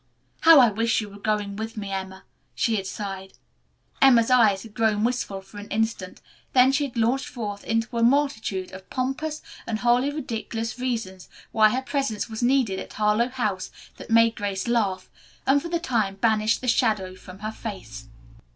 "How 0.39 0.59
I 0.59 0.71
wish 0.71 0.99
you 0.99 1.09
were 1.09 1.19
going 1.19 1.55
with 1.55 1.77
me, 1.77 1.91
Emma," 1.91 2.23
she 2.55 2.75
had 2.77 2.87
sighed. 2.87 3.33
Emma's 4.01 4.31
eyes 4.31 4.63
had 4.63 4.73
grown 4.73 5.03
wistful 5.03 5.41
for 5.41 5.59
an 5.59 5.67
instant, 5.67 6.21
then 6.53 6.71
she 6.71 6.85
had 6.85 6.97
launched 6.97 7.27
forth 7.27 7.63
into 7.63 7.95
a 7.95 8.01
multitude 8.01 8.71
of 8.71 8.89
pompous 8.89 9.43
and 9.67 9.77
wholly 9.77 10.09
ridiculous 10.11 10.79
reasons 10.79 11.29
why 11.51 11.69
her 11.69 11.83
presence 11.83 12.27
was 12.27 12.41
needed 12.41 12.79
at 12.79 12.93
Harlowe 12.93 13.29
House 13.29 13.69
that 13.97 14.09
made 14.09 14.35
Grace 14.35 14.67
laugh, 14.67 15.07
and, 15.45 15.61
for 15.61 15.69
the 15.69 15.79
time, 15.79 16.15
banished 16.15 16.61
the 16.61 16.67
shadow 16.67 17.13
from 17.13 17.37
her 17.37 17.51
face. 17.51 18.07